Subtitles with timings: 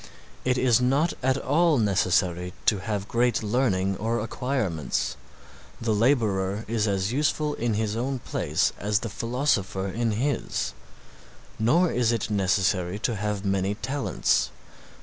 [0.43, 5.15] It is not at all necessary to have great learning or acquirements,
[5.79, 10.73] the laborer is as useful in his own place as the philosopher in his;
[11.59, 14.49] nor is it necessary to have many talents.